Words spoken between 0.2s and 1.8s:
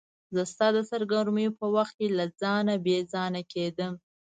زه ستا د سرګرمیو په